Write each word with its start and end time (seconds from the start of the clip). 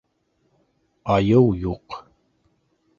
—Айыу 1.17 1.53
юҡ. 1.67 2.01